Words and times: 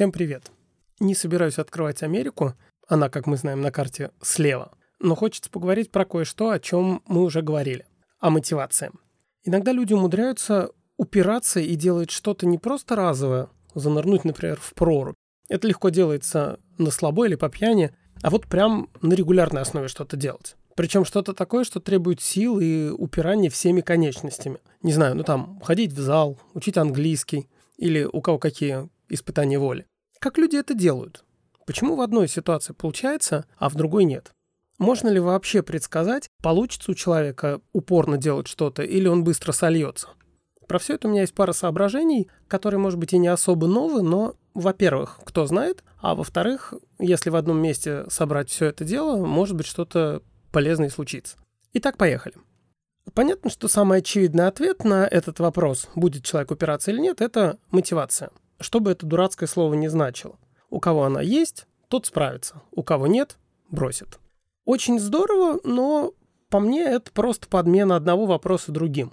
Всем 0.00 0.12
привет. 0.12 0.50
Не 0.98 1.14
собираюсь 1.14 1.58
открывать 1.58 2.02
Америку, 2.02 2.54
она, 2.88 3.10
как 3.10 3.26
мы 3.26 3.36
знаем, 3.36 3.60
на 3.60 3.70
карте 3.70 4.12
слева. 4.22 4.72
Но 4.98 5.14
хочется 5.14 5.50
поговорить 5.50 5.90
про 5.90 6.06
кое-что, 6.06 6.48
о 6.48 6.58
чем 6.58 7.02
мы 7.06 7.22
уже 7.22 7.42
говорили. 7.42 7.84
О 8.18 8.30
мотивации. 8.30 8.92
Иногда 9.44 9.72
люди 9.72 9.92
умудряются 9.92 10.70
упираться 10.96 11.60
и 11.60 11.74
делать 11.74 12.10
что-то 12.10 12.46
не 12.46 12.56
просто 12.56 12.96
разовое, 12.96 13.48
занырнуть, 13.74 14.24
например, 14.24 14.58
в 14.58 14.72
прорубь. 14.72 15.16
Это 15.50 15.68
легко 15.68 15.90
делается 15.90 16.58
на 16.78 16.90
слабо 16.90 17.26
или 17.26 17.34
по 17.34 17.50
пьяни, 17.50 17.94
а 18.22 18.30
вот 18.30 18.46
прям 18.46 18.88
на 19.02 19.12
регулярной 19.12 19.60
основе 19.60 19.88
что-то 19.88 20.16
делать. 20.16 20.56
Причем 20.76 21.04
что-то 21.04 21.34
такое, 21.34 21.64
что 21.64 21.78
требует 21.78 22.22
сил 22.22 22.58
и 22.58 22.88
упирания 22.88 23.50
всеми 23.50 23.82
конечностями. 23.82 24.60
Не 24.80 24.92
знаю, 24.92 25.14
ну 25.14 25.24
там, 25.24 25.60
ходить 25.62 25.92
в 25.92 26.00
зал, 26.00 26.40
учить 26.54 26.78
английский, 26.78 27.50
или 27.76 28.04
у 28.04 28.22
кого 28.22 28.38
какие 28.38 28.88
испытание 29.10 29.58
воли. 29.58 29.86
Как 30.20 30.36
люди 30.36 30.56
это 30.56 30.74
делают? 30.74 31.24
Почему 31.64 31.96
в 31.96 32.02
одной 32.02 32.28
ситуации 32.28 32.74
получается, 32.74 33.46
а 33.56 33.70
в 33.70 33.74
другой 33.74 34.04
нет? 34.04 34.32
Можно 34.78 35.08
ли 35.08 35.18
вообще 35.18 35.62
предсказать, 35.62 36.28
получится 36.42 36.90
у 36.90 36.94
человека 36.94 37.62
упорно 37.72 38.18
делать 38.18 38.46
что-то 38.46 38.82
или 38.82 39.08
он 39.08 39.24
быстро 39.24 39.52
сольется? 39.52 40.08
Про 40.68 40.78
все 40.78 40.96
это 40.96 41.08
у 41.08 41.10
меня 41.10 41.22
есть 41.22 41.32
пара 41.32 41.52
соображений, 41.52 42.28
которые, 42.48 42.78
может 42.78 42.98
быть, 42.98 43.14
и 43.14 43.18
не 43.18 43.28
особо 43.28 43.66
новые, 43.66 44.02
но, 44.02 44.34
во-первых, 44.52 45.20
кто 45.24 45.46
знает, 45.46 45.82
а 46.02 46.14
во-вторых, 46.14 46.74
если 46.98 47.30
в 47.30 47.36
одном 47.36 47.56
месте 47.56 48.04
собрать 48.10 48.50
все 48.50 48.66
это 48.66 48.84
дело, 48.84 49.24
может 49.24 49.56
быть, 49.56 49.66
что-то 49.66 50.22
полезное 50.52 50.90
случится. 50.90 51.38
Итак, 51.72 51.96
поехали. 51.96 52.34
Понятно, 53.14 53.48
что 53.48 53.68
самый 53.68 54.00
очевидный 54.00 54.48
ответ 54.48 54.84
на 54.84 55.06
этот 55.06 55.40
вопрос, 55.40 55.88
будет 55.94 56.24
человек 56.24 56.50
упираться 56.50 56.90
или 56.90 57.00
нет, 57.00 57.22
это 57.22 57.58
мотивация 57.70 58.30
что 58.60 58.80
бы 58.80 58.90
это 58.92 59.06
дурацкое 59.06 59.48
слово 59.48 59.74
не 59.74 59.88
значило. 59.88 60.38
У 60.70 60.80
кого 60.80 61.04
она 61.04 61.20
есть, 61.20 61.66
тот 61.88 62.06
справится. 62.06 62.62
У 62.70 62.82
кого 62.82 63.06
нет, 63.06 63.38
бросит. 63.70 64.18
Очень 64.64 65.00
здорово, 65.00 65.60
но 65.64 66.12
по 66.48 66.60
мне 66.60 66.82
это 66.82 67.10
просто 67.12 67.48
подмена 67.48 67.96
одного 67.96 68.26
вопроса 68.26 68.72
другим. 68.72 69.12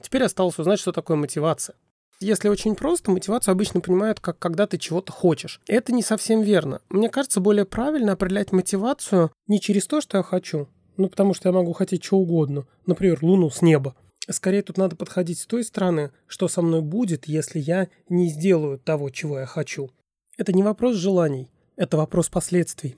Теперь 0.00 0.24
осталось 0.24 0.58
узнать, 0.58 0.78
что 0.78 0.92
такое 0.92 1.16
мотивация. 1.16 1.76
Если 2.20 2.48
очень 2.48 2.74
просто, 2.74 3.10
мотивацию 3.10 3.52
обычно 3.52 3.80
понимают, 3.80 4.20
как 4.20 4.38
когда 4.38 4.66
ты 4.66 4.78
чего-то 4.78 5.12
хочешь. 5.12 5.60
Это 5.66 5.92
не 5.92 6.02
совсем 6.02 6.42
верно. 6.42 6.80
Мне 6.88 7.08
кажется, 7.08 7.40
более 7.40 7.64
правильно 7.64 8.12
определять 8.12 8.52
мотивацию 8.52 9.30
не 9.46 9.60
через 9.60 9.86
то, 9.86 10.00
что 10.00 10.18
я 10.18 10.22
хочу, 10.22 10.68
ну 10.96 11.08
потому 11.08 11.34
что 11.34 11.48
я 11.48 11.52
могу 11.52 11.72
хотеть 11.72 12.04
что 12.04 12.18
угодно, 12.18 12.66
например, 12.86 13.18
луну 13.22 13.50
с 13.50 13.62
неба, 13.62 13.94
Скорее 14.30 14.62
тут 14.62 14.78
надо 14.78 14.96
подходить 14.96 15.38
с 15.38 15.46
той 15.46 15.64
стороны, 15.64 16.10
что 16.26 16.48
со 16.48 16.62
мной 16.62 16.80
будет, 16.80 17.26
если 17.26 17.58
я 17.58 17.88
не 18.08 18.28
сделаю 18.28 18.78
того, 18.78 19.10
чего 19.10 19.40
я 19.40 19.46
хочу. 19.46 19.90
Это 20.38 20.52
не 20.52 20.62
вопрос 20.62 20.96
желаний, 20.96 21.50
это 21.76 21.96
вопрос 21.96 22.28
последствий. 22.28 22.96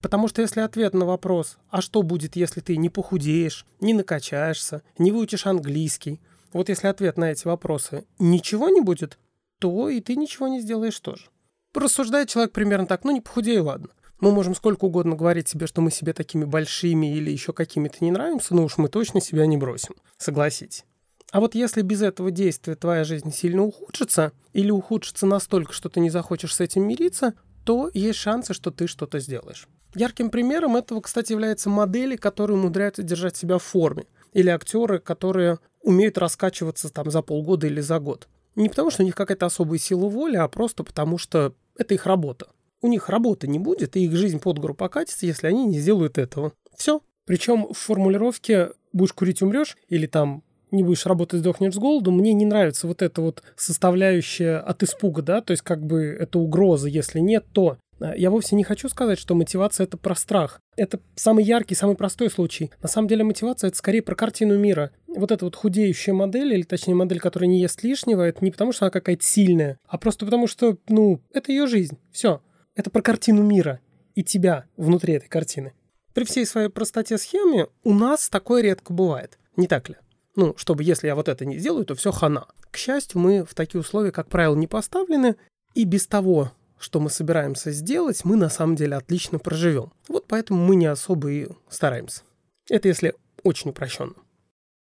Потому 0.00 0.28
что 0.28 0.42
если 0.42 0.60
ответ 0.60 0.94
на 0.94 1.06
вопрос, 1.06 1.58
а 1.70 1.80
что 1.80 2.02
будет, 2.02 2.36
если 2.36 2.60
ты 2.60 2.76
не 2.76 2.88
похудеешь, 2.88 3.66
не 3.80 3.94
накачаешься, 3.94 4.82
не 4.98 5.10
выучишь 5.10 5.46
английский, 5.46 6.20
вот 6.52 6.68
если 6.68 6.86
ответ 6.86 7.16
на 7.16 7.32
эти 7.32 7.46
вопросы 7.46 8.06
ничего 8.18 8.68
не 8.68 8.80
будет, 8.80 9.18
то 9.58 9.88
и 9.88 10.00
ты 10.00 10.16
ничего 10.16 10.48
не 10.48 10.60
сделаешь 10.60 11.00
тоже. 11.00 11.30
Рассуждает 11.74 12.28
человек 12.28 12.52
примерно 12.52 12.86
так, 12.86 13.04
ну 13.04 13.10
не 13.10 13.20
похудей, 13.20 13.58
ладно. 13.58 13.88
Мы 14.20 14.32
можем 14.32 14.56
сколько 14.56 14.86
угодно 14.86 15.14
говорить 15.14 15.48
себе, 15.48 15.68
что 15.68 15.80
мы 15.80 15.92
себе 15.92 16.12
такими 16.12 16.44
большими 16.44 17.16
или 17.16 17.30
еще 17.30 17.52
какими-то 17.52 17.98
не 18.00 18.10
нравимся, 18.10 18.54
но 18.54 18.64
уж 18.64 18.76
мы 18.76 18.88
точно 18.88 19.20
себя 19.20 19.46
не 19.46 19.56
бросим. 19.56 19.94
Согласитесь. 20.16 20.84
А 21.30 21.40
вот 21.40 21.54
если 21.54 21.82
без 21.82 22.02
этого 22.02 22.30
действия 22.30 22.74
твоя 22.74 23.04
жизнь 23.04 23.32
сильно 23.32 23.62
ухудшится, 23.62 24.32
или 24.54 24.70
ухудшится 24.70 25.26
настолько, 25.26 25.72
что 25.72 25.88
ты 25.88 26.00
не 26.00 26.10
захочешь 26.10 26.54
с 26.54 26.60
этим 26.60 26.88
мириться, 26.88 27.34
то 27.64 27.90
есть 27.94 28.18
шансы, 28.18 28.54
что 28.54 28.72
ты 28.72 28.88
что-то 28.88 29.20
сделаешь. 29.20 29.68
Ярким 29.94 30.30
примером 30.30 30.76
этого, 30.76 31.00
кстати, 31.00 31.32
являются 31.32 31.70
модели, 31.70 32.16
которые 32.16 32.56
умудряются 32.56 33.02
держать 33.02 33.36
себя 33.36 33.58
в 33.58 33.62
форме. 33.62 34.04
Или 34.32 34.48
актеры, 34.48 34.98
которые 34.98 35.58
умеют 35.82 36.18
раскачиваться 36.18 36.88
там 36.90 37.10
за 37.10 37.22
полгода 37.22 37.66
или 37.66 37.80
за 37.80 37.98
год. 37.98 38.26
Не 38.56 38.68
потому, 38.68 38.90
что 38.90 39.02
у 39.02 39.06
них 39.06 39.14
какая-то 39.14 39.46
особая 39.46 39.78
сила 39.78 40.08
воли, 40.08 40.36
а 40.36 40.48
просто 40.48 40.82
потому, 40.82 41.18
что 41.18 41.54
это 41.76 41.94
их 41.94 42.06
работа 42.06 42.48
у 42.80 42.88
них 42.88 43.08
работы 43.08 43.48
не 43.48 43.58
будет, 43.58 43.96
и 43.96 44.04
их 44.04 44.14
жизнь 44.14 44.40
под 44.40 44.58
гору 44.58 44.74
покатится, 44.74 45.26
если 45.26 45.46
они 45.46 45.64
не 45.64 45.78
сделают 45.78 46.18
этого. 46.18 46.52
Все. 46.76 47.00
Причем 47.26 47.72
в 47.72 47.76
формулировке 47.76 48.70
«будешь 48.92 49.12
курить, 49.12 49.42
умрешь» 49.42 49.76
или 49.88 50.06
там 50.06 50.42
не 50.70 50.82
будешь 50.82 51.06
работать, 51.06 51.40
сдохнешь 51.40 51.74
с 51.74 51.78
голоду, 51.78 52.10
мне 52.10 52.32
не 52.32 52.46
нравится 52.46 52.86
вот 52.86 53.02
эта 53.02 53.22
вот 53.22 53.42
составляющая 53.56 54.56
от 54.58 54.82
испуга, 54.82 55.22
да, 55.22 55.40
то 55.40 55.52
есть 55.52 55.62
как 55.62 55.84
бы 55.84 56.16
это 56.18 56.38
угроза, 56.38 56.88
если 56.88 57.20
нет, 57.20 57.46
то. 57.52 57.78
А, 58.00 58.14
я 58.16 58.30
вовсе 58.30 58.54
не 58.54 58.64
хочу 58.64 58.88
сказать, 58.88 59.18
что 59.18 59.34
мотивация 59.34 59.84
это 59.84 59.96
про 59.96 60.14
страх. 60.14 60.60
Это 60.76 61.00
самый 61.16 61.44
яркий, 61.44 61.74
самый 61.74 61.96
простой 61.96 62.30
случай. 62.30 62.70
На 62.82 62.88
самом 62.88 63.08
деле 63.08 63.24
мотивация 63.24 63.68
это 63.68 63.76
скорее 63.76 64.02
про 64.02 64.14
картину 64.14 64.58
мира. 64.58 64.90
Вот 65.06 65.32
эта 65.32 65.44
вот 65.44 65.56
худеющая 65.56 66.14
модель, 66.14 66.52
или 66.52 66.62
точнее 66.62 66.94
модель, 66.94 67.18
которая 67.18 67.48
не 67.48 67.60
ест 67.60 67.82
лишнего, 67.82 68.22
это 68.22 68.44
не 68.44 68.50
потому, 68.50 68.72
что 68.72 68.84
она 68.84 68.90
какая-то 68.90 69.24
сильная, 69.24 69.78
а 69.86 69.98
просто 69.98 70.24
потому, 70.24 70.46
что, 70.46 70.76
ну, 70.88 71.20
это 71.32 71.50
ее 71.50 71.66
жизнь. 71.66 71.98
Все. 72.12 72.40
Это 72.78 72.90
про 72.90 73.02
картину 73.02 73.42
мира 73.42 73.80
и 74.14 74.22
тебя 74.22 74.66
внутри 74.76 75.14
этой 75.14 75.28
картины. 75.28 75.72
При 76.14 76.22
всей 76.22 76.46
своей 76.46 76.68
простоте 76.68 77.18
схемы 77.18 77.70
у 77.82 77.92
нас 77.92 78.28
такое 78.28 78.62
редко 78.62 78.92
бывает. 78.92 79.36
Не 79.56 79.66
так 79.66 79.88
ли? 79.88 79.96
Ну, 80.36 80.54
чтобы 80.56 80.84
если 80.84 81.08
я 81.08 81.16
вот 81.16 81.28
это 81.28 81.44
не 81.44 81.58
сделаю, 81.58 81.84
то 81.84 81.96
все 81.96 82.12
хана. 82.12 82.46
К 82.70 82.76
счастью, 82.76 83.20
мы 83.20 83.44
в 83.44 83.52
такие 83.56 83.80
условия, 83.80 84.12
как 84.12 84.28
правило, 84.28 84.54
не 84.54 84.68
поставлены, 84.68 85.34
и 85.74 85.82
без 85.82 86.06
того, 86.06 86.52
что 86.78 87.00
мы 87.00 87.10
собираемся 87.10 87.72
сделать, 87.72 88.24
мы 88.24 88.36
на 88.36 88.48
самом 88.48 88.76
деле 88.76 88.94
отлично 88.94 89.40
проживем. 89.40 89.92
Вот 90.06 90.26
поэтому 90.28 90.64
мы 90.64 90.76
не 90.76 90.86
особо 90.86 91.32
и 91.32 91.48
стараемся. 91.68 92.22
Это 92.70 92.86
если 92.86 93.14
очень 93.42 93.70
упрощенно. 93.70 94.14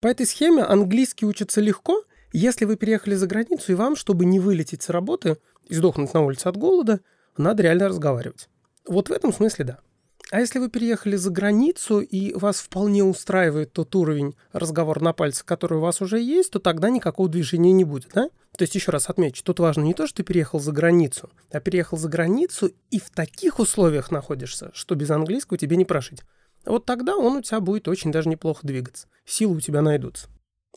По 0.02 0.08
этой 0.08 0.26
схеме 0.26 0.64
английский 0.64 1.28
учится 1.28 1.62
легко, 1.62 2.04
если 2.34 2.66
вы 2.66 2.78
переехали 2.78 3.14
за 3.14 3.28
границу, 3.28 3.74
и 3.74 3.76
вам, 3.76 3.96
чтобы 3.96 4.26
не 4.26 4.40
вылететь 4.40 4.82
с 4.82 4.90
работы 4.90 5.38
и 5.68 5.76
сдохнуть 5.76 6.16
на 6.16 6.22
улице 6.22 6.48
от 6.48 6.58
голода, 6.58 7.00
надо 7.38 7.64
реально 7.64 7.90
разговаривать. 7.90 8.50
Вот 8.88 9.10
в 9.10 9.12
этом 9.12 9.34
смысле 9.34 9.66
да. 9.66 9.80
А 10.32 10.40
если 10.40 10.58
вы 10.58 10.70
переехали 10.70 11.16
за 11.16 11.30
границу 11.30 12.00
и 12.00 12.34
вас 12.34 12.58
вполне 12.58 13.04
устраивает 13.04 13.74
тот 13.74 13.96
уровень 13.96 14.36
разговора 14.54 15.04
на 15.04 15.14
пальцах, 15.14 15.46
который 15.46 15.78
у 15.78 15.82
вас 15.82 16.02
уже 16.02 16.20
есть, 16.20 16.52
то 16.52 16.60
тогда 16.60 16.90
никакого 16.90 17.30
движения 17.30 17.72
не 17.72 17.84
будет, 17.84 18.10
да? 18.14 18.30
То 18.58 18.64
есть 18.64 18.74
еще 18.74 18.92
раз 18.92 19.10
отмечу, 19.10 19.44
тут 19.44 19.60
важно 19.60 19.84
не 19.84 19.94
то, 19.94 20.08
что 20.08 20.18
ты 20.18 20.24
переехал 20.24 20.60
за 20.60 20.72
границу, 20.72 21.30
а 21.52 21.60
переехал 21.60 21.98
за 21.98 22.10
границу 22.10 22.72
и 22.90 23.00
в 23.00 23.12
таких 23.12 23.60
условиях 23.60 24.12
находишься, 24.12 24.72
что 24.74 24.96
без 24.96 25.12
английского 25.12 25.58
тебе 25.58 25.76
не 25.76 25.86
прожить. 25.86 26.24
Вот 26.66 26.86
тогда 26.86 27.16
он 27.16 27.36
у 27.38 27.42
тебя 27.42 27.60
будет 27.60 27.88
очень 27.88 28.12
даже 28.12 28.30
неплохо 28.30 28.66
двигаться. 28.66 29.08
Силы 29.26 29.58
у 29.58 29.60
тебя 29.60 29.82
найдутся. 29.82 30.28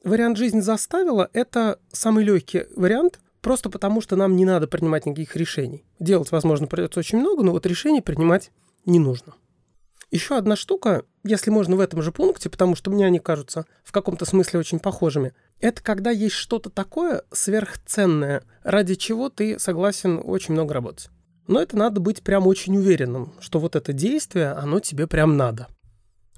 Вариант 0.04 0.36
«жизнь 0.36 0.60
заставила»— 0.60 1.30
это 1.32 1.78
самый 1.90 2.25
легкий 2.25 2.66
вариант, 2.76 3.20
Просто 3.41 3.71
потому, 3.71 4.00
что 4.00 4.16
нам 4.16 4.37
не 4.37 4.44
надо 4.44 4.66
принимать 4.66 5.06
никаких 5.06 5.37
решений. 5.37 5.84
Делать, 6.00 6.32
возможно, 6.32 6.66
придется 6.66 7.00
очень 7.00 7.19
много, 7.19 7.43
но 7.43 7.53
вот 7.53 7.66
решений 7.66 8.00
принимать 8.00 8.50
не 8.84 8.99
нужно. 8.99 9.34
Еще 10.10 10.38
одна 10.38 10.56
штука, 10.56 11.04
если 11.22 11.50
можно 11.50 11.76
в 11.76 11.81
этом 11.81 12.00
же 12.00 12.12
пункте, 12.12 12.49
потому 12.49 12.75
что 12.75 12.91
мне 12.91 13.06
они 13.06 13.19
кажутся 13.19 13.66
в 13.84 13.93
каком-то 13.93 14.25
смысле 14.25 14.60
очень 14.60 14.78
похожими, 14.78 15.34
это 15.60 15.82
когда 15.82 16.10
есть 16.10 16.34
что-то 16.34 16.71
такое 16.71 17.22
сверхценное, 17.31 18.43
ради 18.62 18.94
чего 18.94 19.28
ты 19.28 19.59
согласен 19.59 20.20
очень 20.25 20.55
много 20.55 20.72
работать. 20.72 21.10
Но 21.47 21.60
это 21.60 21.76
надо 21.76 22.00
быть 22.00 22.22
прям 22.22 22.47
очень 22.47 22.76
уверенным, 22.76 23.34
что 23.41 23.59
вот 23.59 23.76
это 23.76 23.93
действие, 23.93 24.53
оно 24.53 24.81
тебе 24.81 25.06
прям 25.06 25.37
надо. 25.37 25.69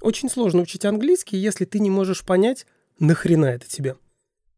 Очень 0.01 0.29
сложно 0.29 0.63
учить 0.63 0.83
английский, 0.83 1.37
если 1.37 1.63
ты 1.63 1.79
не 1.79 1.89
можешь 1.89 2.23
понять, 2.23 2.65
нахрена 2.99 3.45
это 3.45 3.67
тебе. 3.69 3.95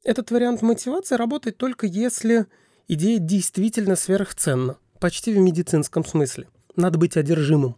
Этот 0.03 0.31
вариант 0.31 0.61
мотивации 0.61 1.15
работает 1.15 1.57
только 1.57 1.87
если 1.87 2.47
идея 2.89 3.19
действительно 3.19 3.95
сверхценна, 3.95 4.77
почти 4.99 5.33
в 5.33 5.37
медицинском 5.37 6.03
смысле. 6.03 6.47
Надо 6.75 6.97
быть 6.97 7.15
одержимым. 7.15 7.77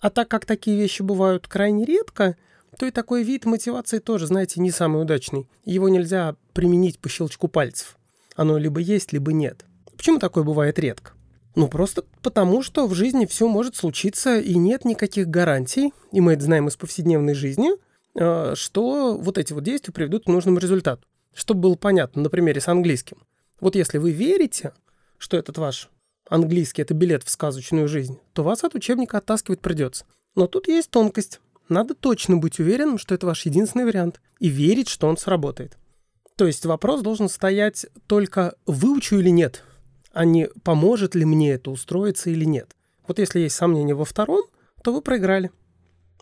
А 0.00 0.10
так 0.10 0.28
как 0.28 0.46
такие 0.46 0.76
вещи 0.76 1.02
бывают 1.02 1.48
крайне 1.48 1.84
редко, 1.84 2.36
то 2.78 2.86
и 2.86 2.92
такой 2.92 3.24
вид 3.24 3.44
мотивации 3.44 3.98
тоже, 3.98 4.26
знаете, 4.28 4.60
не 4.60 4.70
самый 4.70 5.02
удачный. 5.02 5.48
Его 5.64 5.88
нельзя 5.88 6.36
применить 6.52 7.00
по 7.00 7.08
щелчку 7.08 7.48
пальцев. 7.48 7.96
Оно 8.36 8.56
либо 8.56 8.80
есть, 8.80 9.12
либо 9.12 9.32
нет. 9.32 9.64
Почему 9.96 10.18
такое 10.18 10.44
бывает 10.44 10.78
редко? 10.78 11.12
Ну, 11.56 11.68
просто 11.68 12.04
потому, 12.22 12.62
что 12.62 12.86
в 12.86 12.94
жизни 12.94 13.26
все 13.26 13.48
может 13.48 13.76
случиться, 13.76 14.38
и 14.38 14.54
нет 14.56 14.84
никаких 14.84 15.28
гарантий, 15.28 15.92
и 16.12 16.20
мы 16.20 16.34
это 16.34 16.44
знаем 16.44 16.68
из 16.68 16.76
повседневной 16.76 17.34
жизни, 17.34 17.70
э, 18.14 18.54
что 18.56 19.16
вот 19.16 19.38
эти 19.38 19.52
вот 19.52 19.62
действия 19.62 19.92
приведут 19.92 20.24
к 20.24 20.28
нужному 20.28 20.58
результату. 20.58 21.06
Чтобы 21.34 21.60
было 21.60 21.74
понятно 21.74 22.22
на 22.22 22.30
примере 22.30 22.60
с 22.60 22.68
английским. 22.68 23.18
Вот 23.60 23.76
если 23.76 23.98
вы 23.98 24.12
верите, 24.12 24.72
что 25.18 25.36
этот 25.36 25.58
ваш 25.58 25.90
английский– 26.28 26.82
это 26.82 26.94
билет 26.94 27.24
в 27.24 27.30
сказочную 27.30 27.88
жизнь, 27.88 28.18
то 28.32 28.42
вас 28.42 28.64
от 28.64 28.74
учебника 28.74 29.18
оттаскивать 29.18 29.60
придется. 29.60 30.04
Но 30.34 30.46
тут 30.46 30.68
есть 30.68 30.90
тонкость. 30.90 31.40
Надо 31.68 31.94
точно 31.94 32.36
быть 32.36 32.58
уверенным, 32.60 32.98
что 32.98 33.14
это 33.14 33.26
ваш 33.26 33.46
единственный 33.46 33.84
вариант, 33.84 34.20
и 34.38 34.48
верить, 34.48 34.88
что 34.88 35.06
он 35.06 35.16
сработает. 35.16 35.78
То 36.36 36.46
есть 36.46 36.66
вопрос 36.66 37.02
должен 37.02 37.28
стоять 37.28 37.86
только 38.06 38.56
«выучу 38.66 39.16
или 39.16 39.30
нет», 39.30 39.62
а 40.12 40.24
не 40.24 40.48
поможет 40.62 41.14
ли 41.14 41.24
мне 41.24 41.52
это 41.52 41.70
устроиться 41.70 42.30
или 42.30 42.44
нет. 42.44 42.74
Вот 43.06 43.18
если 43.18 43.40
есть 43.40 43.56
сомнения 43.56 43.94
во 43.94 44.04
втором, 44.04 44.44
то 44.82 44.92
вы 44.92 45.02
проиграли. 45.02 45.50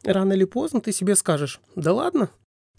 Рано 0.04 0.32
или 0.32 0.44
поздно 0.44 0.80
ты 0.80 0.92
себе 0.92 1.14
скажешь, 1.14 1.60
да 1.76 1.92
ладно, 1.92 2.30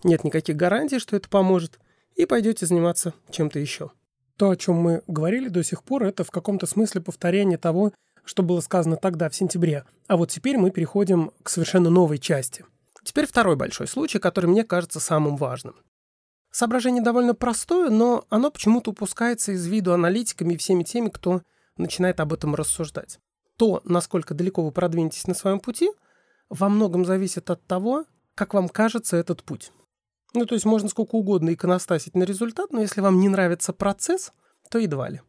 нет 0.03 0.23
никаких 0.23 0.55
гарантий, 0.55 0.99
что 0.99 1.15
это 1.15 1.29
поможет, 1.29 1.79
и 2.15 2.25
пойдете 2.25 2.65
заниматься 2.65 3.13
чем-то 3.29 3.59
еще. 3.59 3.91
То, 4.37 4.49
о 4.49 4.55
чем 4.55 4.75
мы 4.75 5.03
говорили 5.07 5.47
до 5.47 5.63
сих 5.63 5.83
пор, 5.83 6.03
это 6.03 6.23
в 6.23 6.31
каком-то 6.31 6.65
смысле 6.65 7.01
повторение 7.01 7.57
того, 7.57 7.93
что 8.23 8.43
было 8.43 8.61
сказано 8.61 8.97
тогда, 8.97 9.29
в 9.29 9.35
сентябре. 9.35 9.85
А 10.07 10.17
вот 10.17 10.29
теперь 10.31 10.57
мы 10.57 10.71
переходим 10.71 11.31
к 11.43 11.49
совершенно 11.49 11.89
новой 11.89 12.17
части. 12.17 12.65
Теперь 13.03 13.27
второй 13.27 13.55
большой 13.55 13.87
случай, 13.87 14.19
который 14.19 14.47
мне 14.47 14.63
кажется 14.63 14.99
самым 14.99 15.35
важным. 15.35 15.75
Соображение 16.51 17.03
довольно 17.03 17.33
простое, 17.33 17.89
но 17.89 18.25
оно 18.29 18.51
почему-то 18.51 18.91
упускается 18.91 19.51
из 19.51 19.65
виду 19.65 19.93
аналитиками 19.93 20.53
и 20.53 20.57
всеми 20.57 20.83
теми, 20.83 21.09
кто 21.09 21.41
начинает 21.77 22.19
об 22.19 22.31
этом 22.31 22.55
рассуждать. 22.55 23.19
То, 23.57 23.81
насколько 23.85 24.33
далеко 24.33 24.63
вы 24.63 24.71
продвинетесь 24.71 25.27
на 25.27 25.33
своем 25.33 25.59
пути, 25.59 25.91
во 26.49 26.69
многом 26.69 27.05
зависит 27.05 27.49
от 27.49 27.65
того, 27.65 28.05
как 28.35 28.53
вам 28.53 28.69
кажется 28.69 29.17
этот 29.17 29.43
путь. 29.43 29.71
Ну, 30.33 30.45
то 30.45 30.55
есть 30.55 30.65
можно 30.65 30.89
сколько 30.89 31.15
угодно 31.15 31.53
иконостасить 31.53 32.15
на 32.15 32.23
результат, 32.23 32.71
но 32.71 32.81
если 32.81 33.01
вам 33.01 33.19
не 33.19 33.29
нравится 33.29 33.71
процесс, 33.71 34.33
то 34.69 34.79
едва 34.79 35.09
ли. 35.09 35.21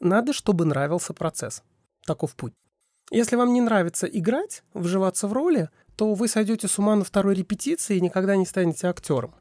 Надо, 0.00 0.32
чтобы 0.32 0.64
нравился 0.64 1.12
процесс. 1.12 1.62
Таков 2.04 2.34
путь. 2.34 2.54
Если 3.10 3.36
вам 3.36 3.52
не 3.52 3.60
нравится 3.60 4.06
играть, 4.06 4.62
вживаться 4.74 5.28
в 5.28 5.32
роли, 5.32 5.70
то 5.96 6.14
вы 6.14 6.28
сойдете 6.28 6.68
с 6.68 6.78
ума 6.78 6.94
на 6.96 7.04
второй 7.04 7.34
репетиции 7.34 7.96
и 7.96 8.00
никогда 8.00 8.36
не 8.36 8.46
станете 8.46 8.88
актером. 8.88 9.34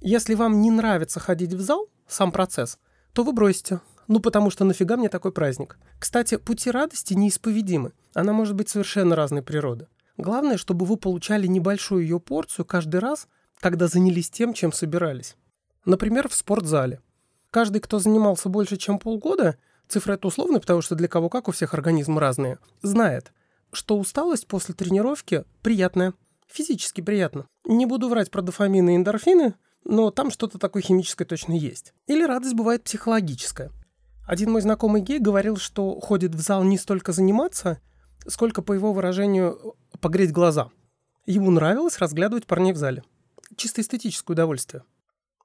Если 0.00 0.34
вам 0.34 0.60
не 0.60 0.70
нравится 0.70 1.18
ходить 1.18 1.52
в 1.52 1.60
зал, 1.60 1.88
сам 2.06 2.30
процесс, 2.30 2.78
то 3.12 3.24
вы 3.24 3.32
бросите. 3.32 3.80
Ну, 4.06 4.20
потому 4.20 4.50
что 4.50 4.64
нафига 4.64 4.96
мне 4.96 5.08
такой 5.08 5.32
праздник? 5.32 5.78
Кстати, 5.98 6.36
пути 6.36 6.70
радости 6.70 7.14
неисповедимы. 7.14 7.92
Она 8.14 8.32
может 8.32 8.54
быть 8.54 8.68
совершенно 8.68 9.16
разной 9.16 9.42
природы. 9.42 9.88
Главное, 10.16 10.56
чтобы 10.56 10.86
вы 10.86 10.96
получали 10.96 11.46
небольшую 11.46 12.02
ее 12.02 12.20
порцию 12.20 12.64
каждый 12.64 13.00
раз, 13.00 13.28
когда 13.60 13.88
занялись 13.88 14.30
тем, 14.30 14.52
чем 14.52 14.72
собирались. 14.72 15.36
Например, 15.84 16.28
в 16.28 16.34
спортзале. 16.34 17.00
Каждый, 17.50 17.80
кто 17.80 17.98
занимался 17.98 18.48
больше, 18.48 18.76
чем 18.76 18.98
полгода, 18.98 19.56
цифра 19.88 20.14
это 20.14 20.28
условная, 20.28 20.60
потому 20.60 20.82
что 20.82 20.94
для 20.94 21.08
кого 21.08 21.28
как 21.28 21.48
у 21.48 21.52
всех 21.52 21.74
организм 21.74 22.18
разные, 22.18 22.58
знает, 22.82 23.32
что 23.72 23.98
усталость 23.98 24.46
после 24.46 24.74
тренировки 24.74 25.44
приятная, 25.62 26.14
физически 26.46 27.00
приятно. 27.00 27.46
Не 27.64 27.86
буду 27.86 28.08
врать 28.08 28.30
про 28.30 28.42
дофамины 28.42 28.94
и 28.94 28.96
эндорфины, 28.96 29.54
но 29.84 30.10
там 30.10 30.30
что-то 30.30 30.58
такое 30.58 30.82
химическое 30.82 31.24
точно 31.24 31.52
есть. 31.52 31.94
Или 32.06 32.24
радость 32.24 32.54
бывает 32.54 32.84
психологическая. 32.84 33.70
Один 34.26 34.52
мой 34.52 34.60
знакомый 34.60 35.00
гей 35.00 35.18
говорил, 35.18 35.56
что 35.56 35.98
ходит 36.00 36.34
в 36.34 36.40
зал 36.40 36.62
не 36.62 36.76
столько 36.76 37.12
заниматься, 37.12 37.80
сколько, 38.26 38.60
по 38.60 38.74
его 38.74 38.92
выражению, 38.92 39.74
погреть 40.00 40.32
глаза. 40.32 40.70
Ему 41.24 41.50
нравилось 41.50 41.98
разглядывать 41.98 42.46
парней 42.46 42.72
в 42.72 42.76
зале. 42.76 43.04
Чисто 43.56 43.80
эстетическое 43.80 44.34
удовольствие. 44.34 44.84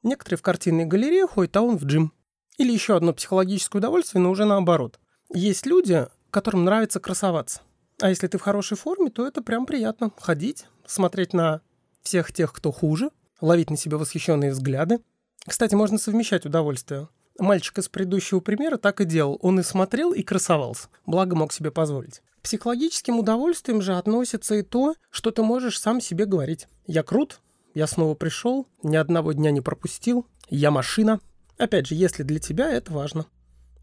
Некоторые 0.03 0.37
в 0.37 0.41
картинной 0.41 0.85
галерее 0.85 1.27
ходят, 1.27 1.55
а 1.55 1.61
он 1.61 1.77
в 1.77 1.85
джим. 1.85 2.11
Или 2.57 2.71
еще 2.71 2.95
одно 2.95 3.13
психологическое 3.13 3.79
удовольствие, 3.79 4.21
но 4.21 4.29
уже 4.29 4.45
наоборот. 4.45 4.99
Есть 5.33 5.65
люди, 5.65 6.07
которым 6.29 6.65
нравится 6.65 6.99
красоваться. 6.99 7.61
А 8.01 8.09
если 8.09 8.27
ты 8.27 8.37
в 8.37 8.41
хорошей 8.41 8.75
форме, 8.75 9.09
то 9.09 9.25
это 9.25 9.41
прям 9.41 9.65
приятно. 9.65 10.11
Ходить, 10.17 10.65
смотреть 10.85 11.33
на 11.33 11.61
всех 12.01 12.33
тех, 12.33 12.51
кто 12.51 12.71
хуже, 12.71 13.11
ловить 13.39 13.69
на 13.69 13.77
себя 13.77 13.97
восхищенные 13.97 14.51
взгляды. 14.51 14.99
Кстати, 15.47 15.75
можно 15.75 15.97
совмещать 15.97 16.45
удовольствие. 16.45 17.07
Мальчик 17.39 17.79
из 17.79 17.89
предыдущего 17.89 18.39
примера 18.39 18.77
так 18.77 19.01
и 19.01 19.05
делал. 19.05 19.39
Он 19.41 19.59
и 19.59 19.63
смотрел, 19.63 20.11
и 20.13 20.21
красовался. 20.21 20.87
Благо 21.05 21.35
мог 21.35 21.53
себе 21.53 21.71
позволить. 21.71 22.21
Психологическим 22.41 23.19
удовольствием 23.19 23.81
же 23.81 23.95
относится 23.95 24.55
и 24.55 24.63
то, 24.63 24.95
что 25.09 25.31
ты 25.31 25.43
можешь 25.43 25.79
сам 25.79 26.01
себе 26.01 26.25
говорить. 26.25 26.67
«Я 26.85 27.01
крут, 27.01 27.39
я 27.73 27.87
снова 27.87 28.15
пришел, 28.15 28.67
ни 28.81 28.95
одного 28.95 29.33
дня 29.33 29.51
не 29.51 29.61
пропустил, 29.61 30.25
я 30.49 30.71
машина». 30.71 31.19
Опять 31.57 31.87
же, 31.87 31.95
если 31.95 32.23
для 32.23 32.39
тебя 32.39 32.71
это 32.71 32.91
важно. 32.91 33.25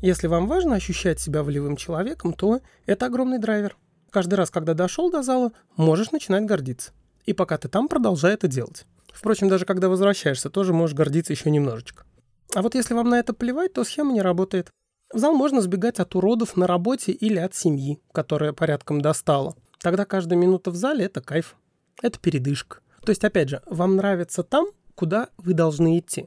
Если 0.00 0.26
вам 0.26 0.46
важно 0.46 0.74
ощущать 0.74 1.20
себя 1.20 1.42
волевым 1.42 1.76
человеком, 1.76 2.32
то 2.32 2.60
это 2.86 3.06
огромный 3.06 3.38
драйвер. 3.38 3.76
Каждый 4.10 4.34
раз, 4.34 4.50
когда 4.50 4.74
дошел 4.74 5.10
до 5.10 5.22
зала, 5.22 5.52
можешь 5.76 6.10
начинать 6.10 6.44
гордиться. 6.44 6.92
И 7.26 7.32
пока 7.32 7.58
ты 7.58 7.68
там, 7.68 7.86
продолжай 7.86 8.34
это 8.34 8.48
делать. 8.48 8.86
Впрочем, 9.12 9.48
даже 9.48 9.66
когда 9.66 9.88
возвращаешься, 9.88 10.50
тоже 10.50 10.72
можешь 10.72 10.96
гордиться 10.96 11.32
еще 11.32 11.50
немножечко. 11.50 12.04
А 12.54 12.62
вот 12.62 12.74
если 12.74 12.94
вам 12.94 13.08
на 13.08 13.18
это 13.18 13.32
плевать, 13.34 13.74
то 13.74 13.84
схема 13.84 14.12
не 14.12 14.22
работает. 14.22 14.70
В 15.12 15.18
зал 15.18 15.34
можно 15.34 15.60
сбегать 15.60 16.00
от 16.00 16.14
уродов 16.14 16.56
на 16.56 16.66
работе 16.66 17.12
или 17.12 17.38
от 17.38 17.54
семьи, 17.54 18.00
которая 18.12 18.52
порядком 18.52 19.00
достала. 19.00 19.54
Тогда 19.80 20.04
каждая 20.04 20.38
минута 20.38 20.70
в 20.70 20.76
зале– 20.76 21.04
это 21.06 21.20
кайф. 21.20 21.56
Это 22.02 22.18
передышка. 22.18 22.80
То 23.04 23.10
есть, 23.10 23.24
опять 23.24 23.48
же, 23.48 23.62
вам 23.66 23.96
нравится 23.96 24.42
там, 24.42 24.66
куда 24.94 25.28
вы 25.38 25.54
должны 25.54 25.98
идти. 25.98 26.26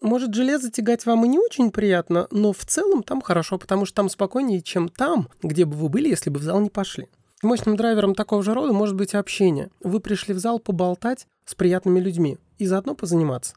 Может, 0.00 0.34
железо 0.34 0.70
тягать 0.70 1.06
вам 1.06 1.24
и 1.24 1.28
не 1.28 1.38
очень 1.38 1.70
приятно, 1.70 2.28
но 2.30 2.52
в 2.52 2.64
целом 2.64 3.02
там 3.02 3.20
хорошо, 3.20 3.58
потому 3.58 3.84
что 3.84 3.96
там 3.96 4.08
спокойнее, 4.08 4.62
чем 4.62 4.88
там, 4.88 5.28
где 5.42 5.64
бы 5.64 5.76
вы 5.76 5.88
были, 5.88 6.08
если 6.08 6.30
бы 6.30 6.38
в 6.38 6.42
зал 6.42 6.60
не 6.60 6.70
пошли. 6.70 7.08
Мощным 7.42 7.76
драйвером 7.76 8.14
такого 8.14 8.42
же 8.42 8.54
рода 8.54 8.72
может 8.72 8.96
быть 8.96 9.14
общение. 9.14 9.70
Вы 9.80 10.00
пришли 10.00 10.34
в 10.34 10.38
зал 10.38 10.58
поболтать 10.58 11.26
с 11.44 11.54
приятными 11.54 12.00
людьми 12.00 12.38
и 12.58 12.66
заодно 12.66 12.94
позаниматься. 12.94 13.54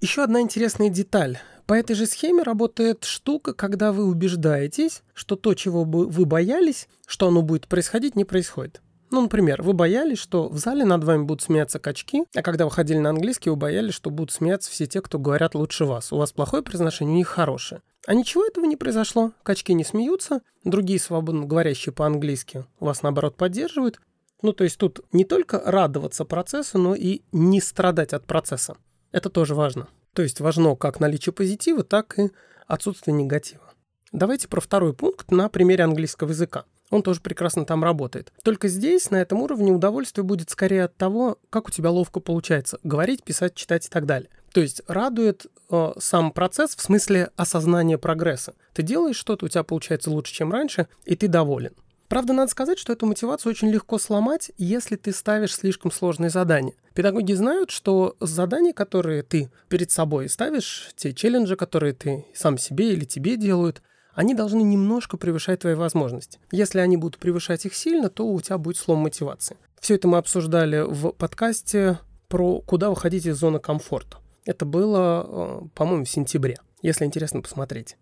Еще 0.00 0.22
одна 0.22 0.40
интересная 0.40 0.88
деталь. 0.88 1.38
По 1.66 1.74
этой 1.74 1.96
же 1.96 2.06
схеме 2.06 2.42
работает 2.42 3.04
штука, 3.04 3.54
когда 3.54 3.90
вы 3.90 4.04
убеждаетесь, 4.04 5.02
что 5.14 5.34
то, 5.34 5.54
чего 5.54 5.84
бы 5.84 6.06
вы 6.06 6.26
боялись, 6.26 6.88
что 7.06 7.28
оно 7.28 7.42
будет 7.42 7.68
происходить, 7.68 8.14
не 8.14 8.24
происходит. 8.24 8.82
Ну, 9.14 9.20
например, 9.22 9.62
вы 9.62 9.74
боялись, 9.74 10.18
что 10.18 10.48
в 10.48 10.58
зале 10.58 10.84
над 10.84 11.04
вами 11.04 11.22
будут 11.22 11.40
смеяться 11.40 11.78
качки, 11.78 12.24
а 12.34 12.42
когда 12.42 12.64
вы 12.64 12.72
ходили 12.72 12.98
на 12.98 13.10
английский, 13.10 13.48
вы 13.48 13.54
боялись, 13.54 13.94
что 13.94 14.10
будут 14.10 14.32
смеяться 14.32 14.72
все 14.72 14.86
те, 14.86 15.00
кто 15.00 15.20
говорят 15.20 15.54
лучше 15.54 15.84
вас. 15.84 16.12
У 16.12 16.16
вас 16.16 16.32
плохое 16.32 16.64
произношение, 16.64 17.14
у 17.14 17.18
них 17.18 17.28
хорошее. 17.28 17.80
А 18.08 18.14
ничего 18.14 18.44
этого 18.44 18.64
не 18.64 18.74
произошло. 18.74 19.30
Качки 19.44 19.72
не 19.72 19.84
смеются, 19.84 20.40
другие 20.64 20.98
свободно 20.98 21.46
говорящие 21.46 21.92
по-английски 21.92 22.64
вас, 22.80 23.02
наоборот, 23.02 23.36
поддерживают. 23.36 24.00
Ну, 24.42 24.52
то 24.52 24.64
есть 24.64 24.78
тут 24.78 24.98
не 25.12 25.24
только 25.24 25.62
радоваться 25.64 26.24
процессу, 26.24 26.78
но 26.78 26.96
и 26.96 27.22
не 27.30 27.60
страдать 27.60 28.14
от 28.14 28.26
процесса. 28.26 28.76
Это 29.12 29.30
тоже 29.30 29.54
важно. 29.54 29.86
То 30.12 30.22
есть 30.22 30.40
важно 30.40 30.74
как 30.74 30.98
наличие 30.98 31.32
позитива, 31.32 31.84
так 31.84 32.18
и 32.18 32.32
отсутствие 32.66 33.14
негатива. 33.14 33.62
Давайте 34.10 34.48
про 34.48 34.60
второй 34.60 34.92
пункт 34.92 35.30
на 35.30 35.48
примере 35.48 35.84
английского 35.84 36.30
языка. 36.30 36.64
Он 36.94 37.02
тоже 37.02 37.20
прекрасно 37.20 37.64
там 37.64 37.82
работает. 37.82 38.32
Только 38.44 38.68
здесь, 38.68 39.10
на 39.10 39.16
этом 39.16 39.42
уровне, 39.42 39.72
удовольствие 39.72 40.22
будет 40.22 40.50
скорее 40.50 40.84
от 40.84 40.96
того, 40.96 41.38
как 41.50 41.66
у 41.66 41.72
тебя 41.72 41.90
ловко 41.90 42.20
получается 42.20 42.78
говорить, 42.84 43.24
писать, 43.24 43.56
читать 43.56 43.86
и 43.86 43.88
так 43.88 44.06
далее. 44.06 44.30
То 44.52 44.60
есть 44.60 44.80
радует 44.86 45.46
э, 45.70 45.92
сам 45.98 46.30
процесс 46.30 46.76
в 46.76 46.80
смысле 46.80 47.30
осознания 47.34 47.98
прогресса. 47.98 48.54
Ты 48.74 48.84
делаешь 48.84 49.16
что-то, 49.16 49.46
у 49.46 49.48
тебя 49.48 49.64
получается 49.64 50.08
лучше, 50.08 50.32
чем 50.32 50.52
раньше, 50.52 50.86
и 51.04 51.16
ты 51.16 51.26
доволен. 51.26 51.72
Правда, 52.06 52.32
надо 52.32 52.48
сказать, 52.52 52.78
что 52.78 52.92
эту 52.92 53.06
мотивацию 53.06 53.50
очень 53.50 53.70
легко 53.70 53.98
сломать, 53.98 54.52
если 54.56 54.94
ты 54.94 55.10
ставишь 55.10 55.56
слишком 55.56 55.90
сложные 55.90 56.30
задания. 56.30 56.74
Педагоги 56.94 57.32
знают, 57.32 57.72
что 57.72 58.14
задания, 58.20 58.72
которые 58.72 59.24
ты 59.24 59.50
перед 59.68 59.90
собой 59.90 60.28
ставишь, 60.28 60.90
те 60.94 61.12
челленджи, 61.12 61.56
которые 61.56 61.92
ты 61.92 62.24
сам 62.34 62.56
себе 62.56 62.92
или 62.92 63.04
тебе 63.04 63.36
делают, 63.36 63.82
они 64.14 64.34
должны 64.34 64.62
немножко 64.62 65.16
превышать 65.16 65.60
твои 65.60 65.74
возможности. 65.74 66.38
Если 66.50 66.78
они 66.78 66.96
будут 66.96 67.18
превышать 67.18 67.66
их 67.66 67.74
сильно, 67.74 68.08
то 68.08 68.26
у 68.26 68.40
тебя 68.40 68.58
будет 68.58 68.76
слом 68.76 69.00
мотивации. 69.00 69.56
Все 69.80 69.96
это 69.96 70.08
мы 70.08 70.18
обсуждали 70.18 70.82
в 70.86 71.10
подкасте 71.12 71.98
про 72.28 72.60
куда 72.60 72.90
выходить 72.90 73.26
из 73.26 73.36
зоны 73.36 73.58
комфорта. 73.58 74.18
Это 74.46 74.64
было, 74.64 75.26
э, 75.26 75.68
по-моему, 75.74 76.04
в 76.04 76.10
сентябре, 76.10 76.58
если 76.82 77.04
интересно 77.04 77.42
посмотреть. 77.42 77.96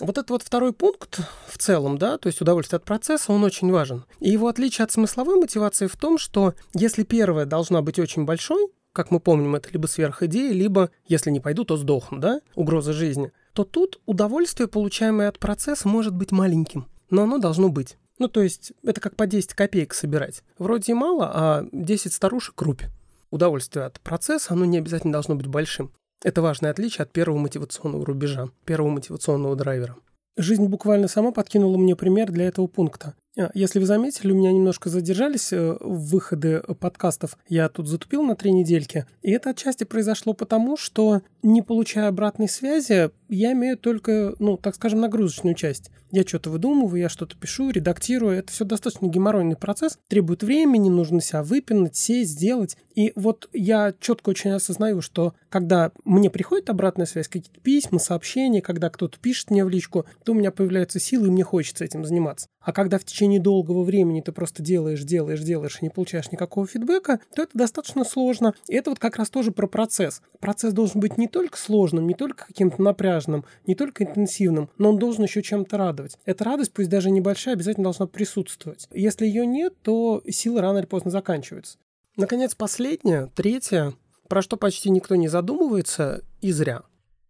Вот 0.00 0.18
этот 0.18 0.30
вот 0.30 0.42
второй 0.42 0.72
пункт 0.72 1.20
в 1.46 1.56
целом, 1.56 1.98
да, 1.98 2.18
то 2.18 2.26
есть 2.26 2.40
удовольствие 2.40 2.78
от 2.78 2.84
процесса, 2.84 3.32
он 3.32 3.44
очень 3.44 3.70
важен. 3.70 4.04
И 4.18 4.28
его 4.28 4.48
отличие 4.48 4.84
от 4.84 4.90
смысловой 4.90 5.36
мотивации 5.36 5.86
в 5.86 5.96
том, 5.96 6.18
что 6.18 6.54
если 6.74 7.04
первая 7.04 7.46
должна 7.46 7.80
быть 7.80 8.00
очень 8.00 8.24
большой, 8.24 8.68
как 8.92 9.10
мы 9.10 9.20
помним, 9.20 9.54
это 9.54 9.68
либо 9.72 9.86
сверхидея, 9.86 10.52
либо, 10.52 10.90
если 11.06 11.30
не 11.30 11.40
пойду, 11.40 11.64
то 11.64 11.76
сдохну, 11.76 12.18
да, 12.18 12.40
угроза 12.56 12.92
жизни, 12.92 13.32
то 13.54 13.64
тут 13.64 14.00
удовольствие, 14.04 14.68
получаемое 14.68 15.28
от 15.28 15.38
процесса, 15.38 15.88
может 15.88 16.14
быть 16.14 16.32
маленьким, 16.32 16.86
но 17.08 17.22
оно 17.22 17.38
должно 17.38 17.70
быть. 17.70 17.96
Ну, 18.18 18.28
то 18.28 18.42
есть 18.42 18.72
это 18.84 19.00
как 19.00 19.16
по 19.16 19.26
10 19.26 19.54
копеек 19.54 19.94
собирать. 19.94 20.42
Вроде 20.58 20.94
мало, 20.94 21.30
а 21.32 21.66
10 21.72 22.12
старушек 22.12 22.60
рупи 22.60 22.86
удовольствие 23.34 23.84
от 23.86 24.00
процесса, 24.00 24.54
оно 24.54 24.64
не 24.64 24.78
обязательно 24.78 25.12
должно 25.12 25.34
быть 25.34 25.48
большим. 25.48 25.92
Это 26.22 26.40
важное 26.40 26.70
отличие 26.70 27.02
от 27.02 27.12
первого 27.12 27.38
мотивационного 27.38 28.06
рубежа, 28.06 28.48
первого 28.64 28.90
мотивационного 28.90 29.56
драйвера. 29.56 29.96
Жизнь 30.36 30.66
буквально 30.66 31.08
сама 31.08 31.32
подкинула 31.32 31.76
мне 31.76 31.96
пример 31.96 32.30
для 32.30 32.46
этого 32.46 32.68
пункта. 32.68 33.14
А, 33.36 33.50
если 33.54 33.78
вы 33.78 33.86
заметили, 33.86 34.32
у 34.32 34.34
меня 34.34 34.52
немножко 34.52 34.88
задержались 34.88 35.52
э, 35.52 35.76
выходы 35.80 36.60
подкастов. 36.80 37.36
Я 37.48 37.68
тут 37.68 37.88
затупил 37.88 38.22
на 38.22 38.36
три 38.36 38.52
недельки. 38.52 39.06
И 39.22 39.30
это 39.30 39.50
отчасти 39.50 39.84
произошло 39.84 40.34
потому, 40.34 40.76
что 40.76 41.22
не 41.42 41.62
получая 41.62 42.08
обратной 42.08 42.48
связи, 42.48 43.10
я 43.28 43.52
имею 43.52 43.76
только, 43.76 44.34
ну, 44.38 44.56
так 44.56 44.74
скажем, 44.74 45.00
нагрузочную 45.00 45.54
часть. 45.54 45.90
Я 46.10 46.22
что-то 46.22 46.50
выдумываю, 46.50 47.00
я 47.00 47.08
что-то 47.08 47.36
пишу, 47.36 47.70
редактирую. 47.70 48.38
Это 48.38 48.52
все 48.52 48.64
достаточно 48.64 49.06
геморройный 49.06 49.56
процесс. 49.56 49.98
Требует 50.08 50.44
времени, 50.44 50.88
нужно 50.88 51.20
себя 51.20 51.42
выпинать, 51.42 51.96
сесть, 51.96 52.30
сделать. 52.30 52.76
И 52.94 53.12
вот 53.16 53.48
я 53.52 53.92
четко 53.98 54.30
очень 54.30 54.52
осознаю, 54.52 55.00
что 55.00 55.34
когда 55.48 55.90
мне 56.04 56.30
приходит 56.30 56.70
обратная 56.70 57.06
связь, 57.06 57.26
какие-то 57.26 57.60
письма, 57.60 57.98
сообщения, 57.98 58.62
когда 58.62 58.90
кто-то 58.90 59.18
пишет 59.18 59.50
мне 59.50 59.64
в 59.64 59.68
личку, 59.68 60.06
то 60.24 60.32
у 60.32 60.36
меня 60.36 60.52
появляются 60.52 61.00
силы, 61.00 61.26
и 61.26 61.30
мне 61.30 61.42
хочется 61.42 61.84
этим 61.84 62.04
заниматься. 62.04 62.46
А 62.64 62.72
когда 62.72 62.98
в 62.98 63.04
течение 63.04 63.40
долгого 63.40 63.84
времени 63.84 64.20
ты 64.20 64.32
просто 64.32 64.62
делаешь, 64.62 65.02
делаешь, 65.04 65.40
делаешь 65.40 65.78
и 65.80 65.84
не 65.84 65.90
получаешь 65.90 66.32
никакого 66.32 66.66
фидбэка, 66.66 67.20
то 67.34 67.42
это 67.42 67.56
достаточно 67.56 68.04
сложно. 68.04 68.54
И 68.68 68.74
это 68.74 68.90
вот 68.90 68.98
как 68.98 69.16
раз 69.16 69.30
тоже 69.30 69.52
про 69.52 69.66
процесс. 69.66 70.22
Процесс 70.40 70.72
должен 70.72 71.00
быть 71.00 71.18
не 71.18 71.28
только 71.28 71.58
сложным, 71.58 72.06
не 72.06 72.14
только 72.14 72.46
каким-то 72.46 72.82
напряженным, 72.82 73.44
не 73.66 73.74
только 73.74 74.04
интенсивным, 74.04 74.70
но 74.78 74.90
он 74.90 74.98
должен 74.98 75.24
еще 75.24 75.42
чем-то 75.42 75.76
радовать. 75.76 76.18
Эта 76.24 76.44
радость, 76.44 76.72
пусть 76.72 76.88
даже 76.88 77.10
небольшая, 77.10 77.54
обязательно 77.54 77.84
должна 77.84 78.06
присутствовать. 78.06 78.88
Если 78.92 79.26
ее 79.26 79.46
нет, 79.46 79.74
то 79.82 80.22
силы 80.28 80.60
рано 80.60 80.78
или 80.78 80.86
поздно 80.86 81.10
заканчиваются. 81.10 81.78
Наконец, 82.16 82.54
последнее, 82.54 83.30
третье, 83.34 83.92
про 84.28 84.40
что 84.40 84.56
почти 84.56 84.88
никто 84.88 85.16
не 85.16 85.28
задумывается, 85.28 86.22
и 86.40 86.52
зря. 86.52 86.82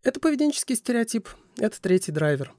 Это 0.03 0.21
поведенческий 0.21 0.77
стереотип, 0.77 1.29
это 1.59 1.81
третий 1.81 2.13
драйвер. 2.13 2.53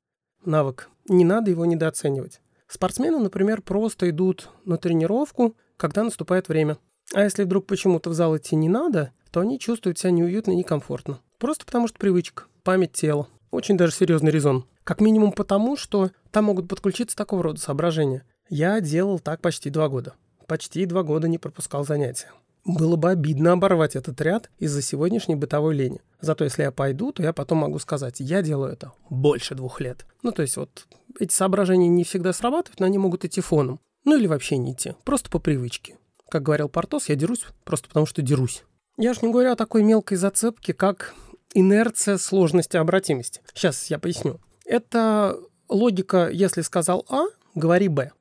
Навык. 0.44 0.90
Не 1.08 1.24
надо 1.24 1.52
его 1.52 1.66
недооценивать. 1.66 2.42
Спортсмены, 2.76 3.20
например, 3.20 3.62
просто 3.62 4.10
идут 4.10 4.50
на 4.66 4.76
тренировку, 4.76 5.56
когда 5.78 6.04
наступает 6.04 6.50
время. 6.50 6.78
А 7.14 7.24
если 7.24 7.46
вдруг 7.46 7.68
почему-то 7.68 8.10
в 8.10 8.14
зал 8.14 8.36
идти 8.36 8.58
не 8.58 8.68
надо, 8.68 9.14
то 9.32 9.40
они 9.40 9.60
чувствуют 9.60 9.98
себя 9.98 10.12
неуютно 10.12 10.52
и 10.52 10.56
некомфортно. 10.58 11.22
Просто 11.38 11.66
потому 11.66 11.88
что 11.88 11.98
привычка, 11.98 12.44
память 12.64 12.92
тела. 12.92 13.30
Очень 13.50 13.78
даже 13.78 13.94
серьезный 13.94 14.30
резон. 14.30 14.66
Как 14.84 15.00
минимум 15.00 15.32
потому, 15.32 15.78
что 15.78 16.12
там 16.32 16.46
могут 16.46 16.68
подключиться 16.68 17.16
такого 17.16 17.44
рода 17.44 17.62
соображения. 17.62 18.26
Я 18.50 18.82
делал 18.82 19.20
так 19.20 19.40
почти 19.40 19.70
два 19.70 19.88
года. 19.88 20.16
Почти 20.46 20.86
два 20.86 21.04
года 21.04 21.30
не 21.30 21.38
пропускал 21.38 21.86
занятия. 21.86 22.28
Было 22.66 22.96
бы 22.96 23.12
обидно 23.12 23.52
оборвать 23.52 23.96
этот 23.96 24.20
ряд 24.22 24.50
из-за 24.58 24.82
сегодняшней 24.82 25.36
бытовой 25.36 25.76
лени. 25.76 26.02
Зато 26.20 26.44
если 26.44 26.64
я 26.64 26.72
пойду, 26.72 27.12
то 27.12 27.22
я 27.22 27.32
потом 27.32 27.60
могу 27.60 27.78
сказать, 27.78 28.16
я 28.20 28.42
делаю 28.42 28.74
это 28.74 28.92
больше 29.10 29.54
двух 29.54 29.80
лет. 29.80 30.06
Ну, 30.24 30.32
то 30.32 30.42
есть 30.42 30.58
вот 30.58 30.88
эти 31.20 31.32
соображения 31.32 31.88
не 31.88 32.04
всегда 32.04 32.34
срабатывают, 32.34 32.80
но 32.80 32.88
они 32.88 32.98
могут 32.98 33.24
идти 33.24 33.40
фоном. 33.40 33.80
Ну 34.04 34.18
или 34.18 34.26
вообще 34.26 34.58
не 34.58 34.74
идти, 34.74 34.94
просто 35.04 35.30
по 35.30 35.38
привычке. 35.38 35.98
Как 36.30 36.42
говорил 36.42 36.68
Портос, 36.68 37.10
я 37.10 37.16
дерусь 37.16 37.46
просто 37.64 37.88
потому, 37.88 38.08
что 38.08 38.24
дерусь. 38.24 38.64
Я 38.98 39.14
ж 39.14 39.22
не 39.22 39.32
говорю 39.32 39.52
о 39.52 39.56
такой 39.56 39.84
мелкой 39.84 40.18
зацепке, 40.18 40.74
как 40.74 41.14
инерция 41.54 42.18
сложности 42.18 42.78
обратимости. 42.78 43.42
Сейчас 43.54 43.92
я 43.92 44.00
поясню. 44.00 44.40
Это 44.66 45.38
логика, 45.70 46.30
если 46.32 46.62
сказал 46.62 47.06
А, 47.10 47.26
говори 47.54 47.90
Б. 47.90 48.12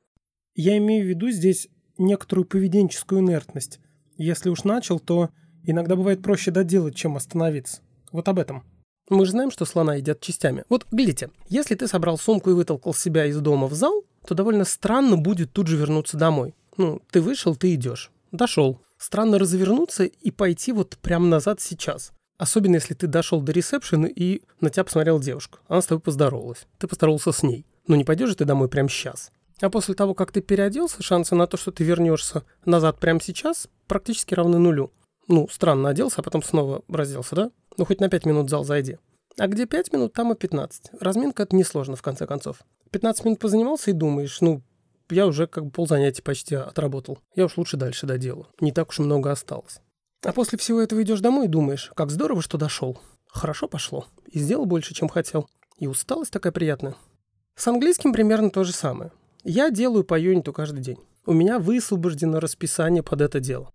Я 0.53 0.77
имею 0.77 1.05
в 1.05 1.09
виду 1.09 1.31
здесь 1.31 1.67
некоторую 1.97 2.45
поведенческую 2.45 3.21
инертность. 3.21 3.79
Если 4.17 4.49
уж 4.49 4.63
начал, 4.63 4.99
то 4.99 5.29
иногда 5.63 5.95
бывает 5.95 6.21
проще 6.21 6.51
доделать, 6.51 6.95
чем 6.95 7.15
остановиться. 7.15 7.81
Вот 8.11 8.27
об 8.27 8.39
этом. 8.39 8.63
Мы 9.09 9.25
же 9.25 9.31
знаем, 9.31 9.51
что 9.51 9.65
слона 9.65 9.95
едят 9.95 10.21
частями. 10.21 10.63
Вот, 10.67 10.85
глядите, 10.91 11.29
если 11.47 11.75
ты 11.75 11.87
собрал 11.87 12.17
сумку 12.17 12.49
и 12.49 12.53
вытолкал 12.53 12.93
себя 12.93 13.25
из 13.25 13.39
дома 13.39 13.67
в 13.67 13.73
зал, 13.73 14.03
то 14.25 14.33
довольно 14.33 14.65
странно 14.65 15.15
будет 15.17 15.51
тут 15.51 15.67
же 15.67 15.77
вернуться 15.77 16.17
домой. 16.17 16.55
Ну, 16.77 17.01
ты 17.11 17.21
вышел, 17.21 17.55
ты 17.55 17.73
идешь. 17.75 18.11
Дошел. 18.31 18.81
Странно 18.97 19.37
развернуться 19.37 20.05
и 20.05 20.31
пойти 20.31 20.71
вот 20.71 20.97
прямо 21.01 21.27
назад 21.27 21.61
сейчас. 21.61 22.11
Особенно, 22.37 22.75
если 22.75 22.95
ты 22.95 23.07
дошел 23.07 23.41
до 23.41 23.51
ресепшена 23.51 24.07
и 24.07 24.41
на 24.59 24.69
тебя 24.69 24.83
посмотрела 24.83 25.21
девушка. 25.21 25.59
Она 25.67 25.81
с 25.81 25.85
тобой 25.85 26.01
поздоровалась. 26.01 26.65
Ты 26.79 26.87
поздоровался 26.87 27.31
с 27.31 27.43
ней. 27.43 27.65
Ну 27.87 27.95
не 27.95 28.03
пойдешь 28.03 28.29
же 28.29 28.35
ты 28.35 28.45
домой 28.45 28.67
прямо 28.67 28.89
сейчас. 28.89 29.31
А 29.61 29.69
после 29.69 29.95
того, 29.95 30.13
как 30.13 30.31
ты 30.31 30.41
переоделся, 30.41 31.01
шансы 31.01 31.35
на 31.35 31.47
то, 31.47 31.57
что 31.57 31.71
ты 31.71 31.83
вернешься 31.83 32.43
назад 32.65 32.99
прямо 32.99 33.21
сейчас, 33.21 33.67
практически 33.87 34.33
равны 34.33 34.57
нулю. 34.57 34.91
Ну, 35.27 35.47
странно 35.49 35.89
оделся, 35.89 36.21
а 36.21 36.23
потом 36.23 36.43
снова 36.43 36.83
разделся, 36.87 37.35
да? 37.35 37.51
Ну, 37.77 37.85
хоть 37.85 37.99
на 37.99 38.09
5 38.09 38.25
минут 38.25 38.47
в 38.47 38.49
зал 38.49 38.63
зайди. 38.63 38.97
А 39.37 39.47
где 39.47 39.65
5 39.65 39.93
минут, 39.93 40.13
там 40.13 40.31
и 40.31 40.35
15. 40.35 40.91
Разминка 40.99 41.43
это 41.43 41.55
несложно, 41.55 41.95
в 41.95 42.01
конце 42.01 42.27
концов. 42.27 42.57
15 42.91 43.25
минут 43.25 43.39
позанимался 43.39 43.91
и 43.91 43.93
думаешь, 43.93 44.39
ну, 44.41 44.61
я 45.09 45.27
уже 45.27 45.47
как 45.47 45.65
бы 45.65 45.71
ползанятий 45.71 46.23
почти 46.23 46.55
отработал. 46.55 47.19
Я 47.35 47.45
уж 47.45 47.57
лучше 47.57 47.77
дальше 47.77 48.05
доделаю. 48.05 48.47
Не 48.59 48.71
так 48.71 48.89
уж 48.89 48.99
много 48.99 49.31
осталось. 49.31 49.79
А 50.23 50.31
после 50.31 50.57
всего 50.57 50.81
этого 50.81 51.03
идешь 51.03 51.19
домой 51.19 51.45
и 51.45 51.49
думаешь, 51.49 51.91
как 51.95 52.11
здорово, 52.11 52.41
что 52.41 52.57
дошел. 52.57 52.97
Хорошо 53.27 53.67
пошло. 53.67 54.07
И 54.27 54.39
сделал 54.39 54.65
больше, 54.65 54.93
чем 54.93 55.09
хотел. 55.09 55.49
И 55.77 55.87
усталость 55.87 56.31
такая 56.31 56.53
приятная. 56.53 56.95
С 57.55 57.67
английским 57.67 58.13
примерно 58.13 58.49
то 58.49 58.63
же 58.63 58.71
самое. 58.71 59.11
Я 59.47 59.69
делаю 59.69 60.03
по 60.03 60.19
юниту 60.19 60.51
каждый 60.51 60.81
день. 60.81 60.97
У 61.27 61.31
меня 61.31 61.59
высвобождено 61.59 62.39
расписание 62.39 63.03
под 63.03 63.21
это 63.21 63.39
дело. 63.39 63.69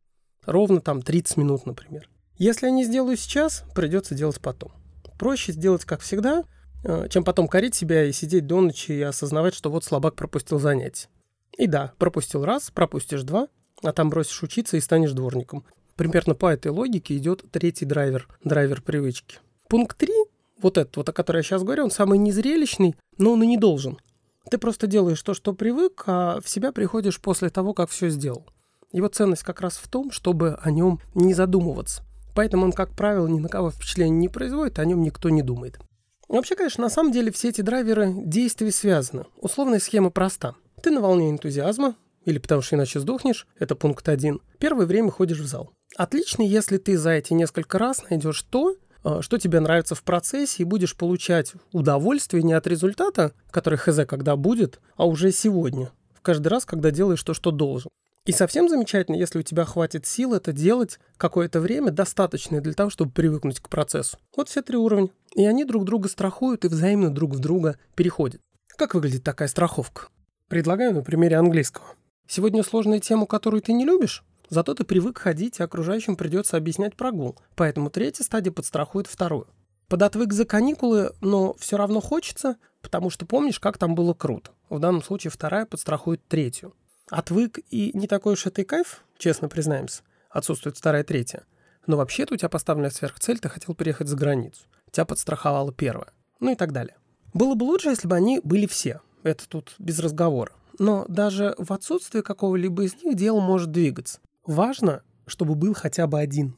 Ровно 0.44 0.80
там 0.80 1.00
30 1.00 1.36
минут, 1.36 1.64
например. 1.64 2.10
Если 2.38 2.66
я 2.66 2.72
не 2.72 2.82
сделаю 2.82 3.16
сейчас, 3.16 3.62
придется 3.72 4.16
делать 4.16 4.40
потом. 4.40 4.72
Проще 5.16 5.52
сделать, 5.52 5.84
как 5.84 6.00
всегда, 6.00 6.42
э, 6.82 7.06
чем 7.08 7.22
потом 7.22 7.46
корить 7.46 7.76
себя 7.76 8.04
и 8.04 8.10
сидеть 8.10 8.48
до 8.48 8.60
ночи 8.60 8.90
и 8.90 9.00
осознавать, 9.00 9.54
что 9.54 9.70
вот 9.70 9.84
слабак 9.84 10.16
пропустил 10.16 10.58
занятие. 10.58 11.08
И 11.56 11.68
да, 11.68 11.92
пропустил 11.98 12.44
раз, 12.44 12.72
пропустишь 12.72 13.22
два, 13.22 13.46
а 13.84 13.92
там 13.92 14.10
бросишь 14.10 14.42
учиться 14.42 14.76
и 14.76 14.80
станешь 14.80 15.12
дворником. 15.12 15.64
Примерно 15.94 16.34
по 16.34 16.52
этой 16.52 16.72
логике 16.72 17.16
идет 17.16 17.44
третий 17.52 17.84
драйвер, 17.84 18.26
драйвер 18.42 18.82
привычки. 18.82 19.38
Пункт 19.68 19.96
3, 19.98 20.12
вот 20.60 20.78
этот 20.78 20.96
вот, 20.96 21.08
о 21.08 21.12
котором 21.12 21.36
я 21.38 21.42
сейчас 21.44 21.62
говорю, 21.62 21.84
он 21.84 21.92
самый 21.92 22.18
незрелищный, 22.18 22.96
но 23.18 23.34
он 23.34 23.44
и 23.44 23.46
не 23.46 23.56
должен. 23.56 24.00
Ты 24.48 24.58
просто 24.58 24.86
делаешь 24.86 25.22
то, 25.22 25.34
что 25.34 25.52
привык, 25.52 26.04
а 26.06 26.40
в 26.40 26.48
себя 26.48 26.72
приходишь 26.72 27.20
после 27.20 27.50
того, 27.50 27.74
как 27.74 27.90
все 27.90 28.08
сделал. 28.08 28.46
Его 28.92 29.08
ценность 29.08 29.42
как 29.42 29.60
раз 29.60 29.76
в 29.76 29.88
том, 29.88 30.10
чтобы 30.10 30.58
о 30.62 30.70
нем 30.70 31.00
не 31.14 31.34
задумываться. 31.34 32.02
Поэтому 32.34 32.64
он, 32.64 32.72
как 32.72 32.94
правило, 32.96 33.26
ни 33.26 33.38
на 33.38 33.48
кого 33.48 33.70
впечатления 33.70 34.16
не 34.16 34.28
производит, 34.28 34.78
о 34.78 34.84
нем 34.84 35.02
никто 35.02 35.28
не 35.28 35.42
думает. 35.42 35.78
Вообще, 36.28 36.54
конечно, 36.54 36.84
на 36.84 36.90
самом 36.90 37.12
деле 37.12 37.32
все 37.32 37.48
эти 37.48 37.60
драйверы 37.60 38.12
действия 38.14 38.70
связаны. 38.70 39.26
Условная 39.36 39.80
схема 39.80 40.10
проста. 40.10 40.54
Ты 40.82 40.90
на 40.90 41.00
волне 41.00 41.30
энтузиазма, 41.30 41.96
или 42.24 42.38
потому 42.38 42.62
что 42.62 42.76
иначе 42.76 43.00
сдохнешь, 43.00 43.46
это 43.58 43.74
пункт 43.74 44.08
один. 44.08 44.40
Первое 44.58 44.86
время 44.86 45.10
ходишь 45.10 45.40
в 45.40 45.46
зал. 45.46 45.72
Отлично, 45.96 46.42
если 46.42 46.76
ты 46.76 46.96
за 46.96 47.10
эти 47.10 47.32
несколько 47.32 47.78
раз 47.78 48.08
найдешь 48.08 48.42
то, 48.42 48.76
что 49.20 49.38
тебе 49.38 49.60
нравится 49.60 49.94
в 49.94 50.02
процессе, 50.02 50.62
и 50.62 50.66
будешь 50.66 50.96
получать 50.96 51.54
удовольствие 51.72 52.42
не 52.42 52.52
от 52.52 52.66
результата, 52.66 53.32
который 53.50 53.78
хз 53.78 54.00
когда 54.06 54.36
будет, 54.36 54.80
а 54.96 55.06
уже 55.06 55.32
сегодня, 55.32 55.90
в 56.14 56.20
каждый 56.20 56.48
раз, 56.48 56.64
когда 56.64 56.90
делаешь 56.90 57.22
то, 57.22 57.34
что 57.34 57.50
должен. 57.50 57.90
И 58.26 58.32
совсем 58.32 58.68
замечательно, 58.68 59.16
если 59.16 59.38
у 59.38 59.42
тебя 59.42 59.64
хватит 59.64 60.06
сил 60.06 60.34
это 60.34 60.52
делать 60.52 60.98
какое-то 61.16 61.58
время, 61.60 61.90
достаточное 61.90 62.60
для 62.60 62.74
того, 62.74 62.90
чтобы 62.90 63.10
привыкнуть 63.10 63.60
к 63.60 63.68
процессу. 63.68 64.18
Вот 64.36 64.48
все 64.48 64.60
три 64.60 64.76
уровня. 64.76 65.08
И 65.34 65.44
они 65.46 65.64
друг 65.64 65.84
друга 65.84 66.08
страхуют 66.08 66.64
и 66.64 66.68
взаимно 66.68 67.10
друг 67.10 67.34
в 67.34 67.38
друга 67.38 67.78
переходят. 67.94 68.42
Как 68.76 68.94
выглядит 68.94 69.24
такая 69.24 69.48
страховка? 69.48 70.08
Предлагаю 70.48 70.94
на 70.94 71.02
примере 71.02 71.36
английского. 71.36 71.86
Сегодня 72.28 72.62
сложная 72.62 73.00
тема, 73.00 73.26
которую 73.26 73.62
ты 73.62 73.72
не 73.72 73.84
любишь? 73.84 74.22
Зато 74.50 74.74
ты 74.74 74.84
привык 74.84 75.18
ходить, 75.18 75.60
и 75.60 75.62
окружающим 75.62 76.16
придется 76.16 76.56
объяснять 76.56 76.96
прогул. 76.96 77.38
Поэтому 77.54 77.88
третья 77.88 78.24
стадия 78.24 78.52
подстрахует 78.52 79.06
вторую. 79.06 79.46
Подотвык 79.88 80.32
за 80.32 80.44
каникулы, 80.44 81.12
но 81.20 81.54
все 81.54 81.76
равно 81.76 82.00
хочется, 82.00 82.56
потому 82.82 83.10
что 83.10 83.26
помнишь, 83.26 83.60
как 83.60 83.78
там 83.78 83.94
было 83.94 84.12
круто. 84.12 84.50
В 84.68 84.78
данном 84.78 85.02
случае 85.02 85.30
вторая 85.30 85.66
подстрахует 85.66 86.26
третью. 86.26 86.74
Отвык 87.10 87.58
и 87.70 87.90
не 87.94 88.06
такой 88.06 88.34
уж 88.34 88.46
это 88.46 88.62
и 88.62 88.64
кайф, 88.64 89.04
честно 89.18 89.48
признаемся. 89.48 90.02
Отсутствует 90.30 90.76
вторая, 90.76 91.04
третья. 91.04 91.44
Но 91.86 91.96
вообще-то 91.96 92.34
у 92.34 92.36
тебя 92.36 92.48
поставленная 92.48 92.90
сверхцель, 92.90 93.38
ты 93.38 93.48
хотел 93.48 93.74
переехать 93.74 94.08
за 94.08 94.16
границу. 94.16 94.62
Тебя 94.90 95.04
подстраховала 95.04 95.72
первая. 95.72 96.12
Ну 96.40 96.52
и 96.52 96.54
так 96.56 96.72
далее. 96.72 96.96
Было 97.34 97.54
бы 97.54 97.64
лучше, 97.64 97.90
если 97.90 98.08
бы 98.08 98.16
они 98.16 98.40
были 98.42 98.66
все. 98.66 99.00
Это 99.22 99.48
тут 99.48 99.74
без 99.78 99.98
разговора. 99.98 100.52
Но 100.78 101.04
даже 101.08 101.54
в 101.58 101.72
отсутствии 101.72 102.20
какого-либо 102.20 102.84
из 102.84 103.02
них 103.02 103.16
дело 103.16 103.40
может 103.40 103.70
двигаться. 103.70 104.20
Важно, 104.46 105.02
чтобы 105.26 105.54
был 105.54 105.74
хотя 105.74 106.06
бы 106.06 106.18
один. 106.18 106.56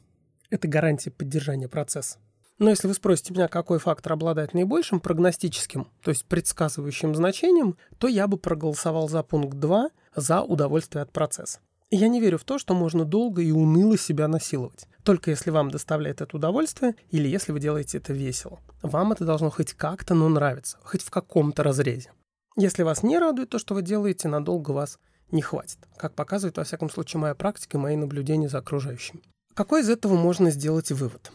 Это 0.51 0.69
гарантия 0.69 1.11
поддержания 1.11 1.69
процесса. 1.69 2.19
Но 2.59 2.71
если 2.71 2.87
вы 2.87 2.95
спросите 2.95 3.33
меня, 3.33 3.49
какой 3.49 3.79
фактор 3.79 4.13
обладает 4.13 4.55
наибольшим 4.55 5.01
прогностическим, 5.01 5.89
то 6.03 6.11
есть 6.11 6.27
предсказывающим 6.27 7.15
значением, 7.15 7.77
то 7.99 8.07
я 8.07 8.29
бы 8.29 8.37
проголосовал 8.37 9.09
за 9.09 9.23
пункт 9.23 9.59
2 9.59 9.91
за 10.15 10.43
удовольствие 10.43 11.03
от 11.03 11.13
процесса. 11.13 11.61
Я 11.91 12.09
не 12.09 12.21
верю 12.21 12.39
в 12.39 12.45
то, 12.45 12.59
что 12.59 12.75
можно 12.75 13.05
долго 13.05 13.43
и 13.43 13.51
уныло 13.51 13.99
себя 13.99 14.29
насиловать. 14.29 14.87
Только 15.03 15.31
если 15.31 15.51
вам 15.51 15.71
доставляет 15.71 16.21
это 16.21 16.37
удовольствие 16.37 16.95
или 17.11 17.29
если 17.29 17.53
вы 17.53 17.61
делаете 17.61 17.99
это 17.99 18.13
весело. 18.13 18.61
Вам 18.81 19.13
это 19.13 19.25
должно 19.25 19.51
хоть 19.51 19.75
как-то, 19.75 20.15
но 20.15 20.29
нравиться, 20.29 20.79
хоть 20.85 21.03
в 21.03 21.11
каком-то 21.11 21.63
разрезе. 21.63 22.13
Если 22.57 22.83
вас 22.83 23.03
не 23.03 23.19
радует 23.19 23.51
то, 23.51 23.59
что 23.59 23.75
вы 23.75 23.83
делаете, 23.83 24.29
надолго 24.29 24.71
вас 24.71 24.99
не 25.33 25.43
хватит, 25.43 25.79
как 25.97 26.15
показывает, 26.15 26.57
во 26.57 26.65
всяком 26.65 26.91
случае, 26.91 27.21
моя 27.21 27.35
практика 27.35 27.77
и 27.77 27.81
мои 27.81 27.97
наблюдения 27.97 28.49
за 28.49 28.59
окружающими. 28.59 29.23
Какой 29.55 29.83
из 29.83 29.91
этого 29.91 30.15
можно 30.15 30.51
сделать 30.51 30.93
вывод? 30.93 31.33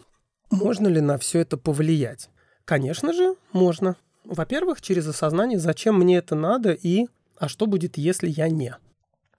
Можно 0.50 0.88
ли 0.88 1.02
на 1.02 1.18
все 1.18 1.40
это 1.40 1.58
повлиять? 1.58 2.30
Конечно 2.66 3.14
же, 3.14 3.36
можно. 3.52 3.96
Во-первых, 4.24 4.82
через 4.82 5.08
осознание, 5.08 5.60
зачем 5.60 6.00
мне 6.00 6.18
это 6.18 6.36
надо 6.36 6.72
и 6.72 7.08
а 7.40 7.48
что 7.48 7.68
будет, 7.68 7.98
если 7.98 8.28
я 8.28 8.50
не. 8.50 8.76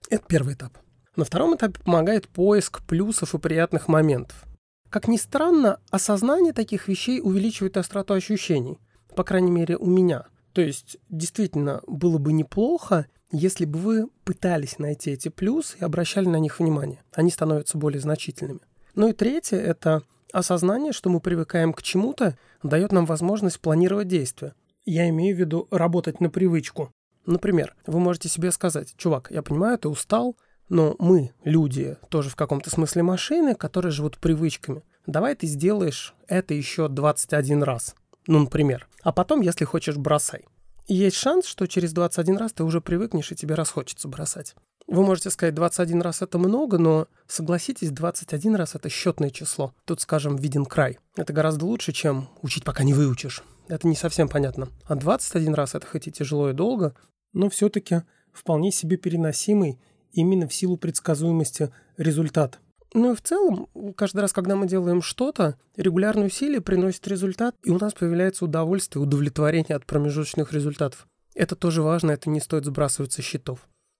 Это 0.09 0.23
первый 0.27 0.53
этап. 0.53 0.77
На 1.15 1.25
втором 1.25 1.55
этапе 1.55 1.81
помогает 1.83 2.27
поиск 2.29 2.81
плюсов 2.85 3.35
и 3.35 3.39
приятных 3.39 3.87
моментов. 3.87 4.45
Как 4.89 5.07
ни 5.07 5.17
странно, 5.17 5.79
осознание 5.91 6.53
таких 6.53 6.87
вещей 6.87 7.19
увеличивает 7.21 7.77
остроту 7.77 8.13
ощущений. 8.13 8.79
По 9.15 9.23
крайней 9.23 9.51
мере, 9.51 9.77
у 9.77 9.87
меня. 9.87 10.25
То 10.53 10.61
есть, 10.61 10.97
действительно, 11.09 11.81
было 11.85 12.17
бы 12.17 12.33
неплохо, 12.33 13.05
если 13.31 13.65
бы 13.65 13.79
вы 13.79 14.07
пытались 14.23 14.79
найти 14.79 15.11
эти 15.11 15.29
плюсы 15.29 15.77
и 15.79 15.83
обращали 15.83 16.27
на 16.27 16.37
них 16.37 16.59
внимание. 16.59 17.01
Они 17.13 17.29
становятся 17.29 17.77
более 17.77 18.01
значительными. 18.01 18.61
Ну 18.95 19.09
и 19.09 19.13
третье– 19.13 19.57
это 19.57 20.03
осознание, 20.33 20.93
что 20.93 21.09
мы 21.09 21.19
привыкаем 21.19 21.73
к 21.73 21.81
чему-то, 21.81 22.37
дает 22.63 22.91
нам 22.91 23.05
возможность 23.05 23.59
планировать 23.59 24.07
действия. 24.07 24.53
Я 24.85 25.09
имею 25.09 25.35
в 25.35 25.39
виду 25.39 25.67
работать 25.71 26.19
на 26.19 26.29
привычку. 26.29 26.91
Например, 27.25 27.75
вы 27.85 27.99
можете 27.99 28.29
себе 28.29 28.51
сказать, 28.51 28.93
чувак, 28.97 29.27
я 29.29 29.43
понимаю, 29.43 29.77
ты 29.77 29.87
устал, 29.89 30.35
но 30.67 30.95
мы, 30.99 31.31
люди, 31.43 31.97
тоже 32.09 32.29
в 32.29 32.35
каком-то 32.35 32.69
смысле 32.69 33.03
машины, 33.03 33.55
которые 33.55 33.91
живут 33.91 34.17
привычками. 34.17 34.83
Давай 35.05 35.35
ты 35.35 35.47
сделаешь 35.47 36.13
это 36.27 36.53
еще 36.53 36.87
21 36.87 37.63
раз. 37.63 37.95
Ну, 38.27 38.39
например. 38.39 38.87
А 39.01 39.11
потом, 39.11 39.41
если 39.41 39.65
хочешь, 39.65 39.97
бросай. 39.97 40.45
Есть 40.89 41.17
шанс, 41.17 41.45
что 41.45 41.67
через 41.67 41.93
21 41.93 42.37
раз 42.37 42.51
ты 42.51 42.63
уже 42.63 42.81
привыкнешь 42.81 43.31
и 43.31 43.35
тебе 43.35 43.53
расхочется 43.53 44.07
бросать. 44.07 44.55
Вы 44.87 45.03
можете 45.03 45.29
сказать, 45.29 45.53
21 45.53 46.01
раз 46.01 46.23
это 46.23 46.39
много, 46.39 46.79
но 46.79 47.07
согласитесь, 47.27 47.91
21 47.91 48.55
раз 48.55 48.73
это 48.73 48.89
счетное 48.89 49.29
число. 49.29 49.71
Тут, 49.85 50.01
скажем, 50.01 50.35
виден 50.35 50.65
край. 50.65 50.97
Это 51.15 51.31
гораздо 51.31 51.67
лучше, 51.67 51.91
чем 51.91 52.27
учить, 52.41 52.63
пока 52.63 52.83
не 52.83 52.95
выучишь. 52.95 53.43
Это 53.67 53.87
не 53.87 53.95
совсем 53.95 54.27
понятно. 54.27 54.69
А 54.85 54.95
21 54.95 55.53
раз 55.53 55.75
это 55.75 55.85
хоть 55.85 56.07
и 56.07 56.11
тяжело 56.11 56.49
и 56.49 56.53
долго, 56.53 56.95
но 57.33 57.51
все-таки 57.51 58.01
вполне 58.33 58.71
себе 58.71 58.97
переносимый 58.97 59.79
именно 60.11 60.47
в 60.47 60.53
силу 60.55 60.75
предсказуемости 60.75 61.71
результат. 61.97 62.59
Ну 62.93 63.11
и 63.13 63.15
в 63.15 63.21
целом, 63.21 63.67
каждый 63.95 64.21
раз, 64.21 64.33
когда 64.33 64.55
мы 64.55 64.67
делаем 64.67 65.01
что-то, 65.01 65.57
регулярные 65.75 66.27
усилия 66.27 66.59
приносят 66.59 67.07
результат, 67.07 67.55
и 67.63 67.69
у 67.69 67.77
нас 67.77 67.93
появляется 67.93 68.45
удовольствие, 68.45 69.03
удовлетворение 69.03 69.75
от 69.75 69.85
промежуточных 69.85 70.53
результатов. 70.53 71.07
Это 71.35 71.55
тоже 71.55 71.83
важно, 71.83 72.11
это 72.11 72.29
не 72.29 72.39
стоит 72.39 72.65
сбрасывать 72.65 73.11
со 73.11 73.21
счетов. 73.21 73.59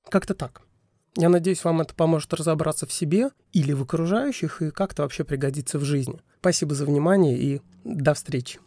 Как-то 0.09 0.33
так. 0.33 0.63
Я 1.15 1.29
надеюсь, 1.29 1.63
вам 1.63 1.81
это 1.81 1.93
поможет 1.93 2.33
разобраться 2.33 2.85
в 2.85 2.93
себе 2.93 3.29
или 3.51 3.73
в 3.73 3.83
окружающих 3.83 4.61
и 4.61 4.71
как-то 4.71 5.03
вообще 5.03 5.23
пригодится 5.23 5.77
в 5.79 5.83
жизни. 5.83 6.21
Спасибо 6.39 6.75
за 6.75 6.85
внимание 6.85 7.37
и 7.37 7.61
до 7.83 8.13
встречи. 8.13 8.59